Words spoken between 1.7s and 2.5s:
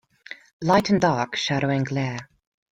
glare.